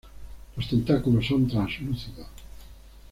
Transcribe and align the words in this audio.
Los 0.55 0.67
tentáculos 0.67 1.27
son 1.27 1.47
translúcidos. 1.47 2.25